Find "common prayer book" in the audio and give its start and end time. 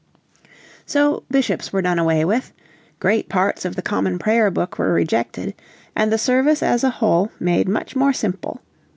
3.83-4.79